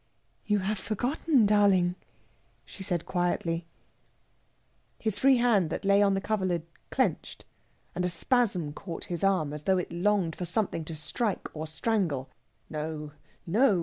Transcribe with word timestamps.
"You 0.47 0.57
have 0.65 0.79
forgotten, 0.79 1.45
darling," 1.45 1.93
she 2.65 2.81
said 2.81 3.05
quietly. 3.05 3.67
His 4.97 5.19
free 5.19 5.37
hand 5.37 5.69
that 5.69 5.85
lay 5.85 6.01
on 6.01 6.15
the 6.15 6.19
coverlid 6.21 6.63
clenched, 6.89 7.45
and 7.93 8.03
a 8.03 8.09
spasm 8.09 8.73
caught 8.73 9.03
his 9.13 9.23
arm, 9.23 9.53
as 9.53 9.65
though 9.65 9.77
it 9.77 9.91
longed 9.91 10.35
for 10.35 10.45
something 10.45 10.83
to 10.85 10.95
strike 10.95 11.55
or 11.55 11.67
strangle. 11.67 12.31
"No, 12.67 13.11
no!" 13.45 13.79